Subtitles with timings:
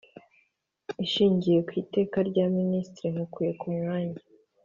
[1.05, 4.19] Ishingiye ku Iteka rya Ministiri nkukuye mumwanya